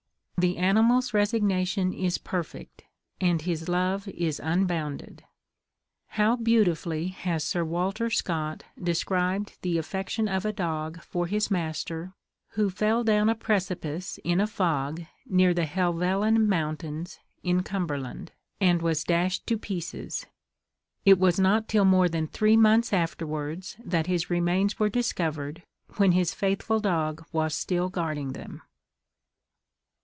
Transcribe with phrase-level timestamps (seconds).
[0.37, 2.81] The animal's resignation is perfect,
[3.19, 4.07] and his love
[4.39, 5.23] unbounded.
[6.07, 12.13] How beautifully has Sir Walter Scott described the affection of a dog for his master,
[12.53, 18.81] who fell down a precipice in a fog near the Helvellyn Mountains, in Cumberland, and
[18.81, 20.25] was dashed to pieces.
[21.05, 25.61] It was not till more than three months afterwards that his remains were discovered,
[25.97, 28.63] when his faithful dog was still guarding them.